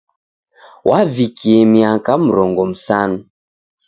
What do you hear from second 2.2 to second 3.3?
mrongo msanu.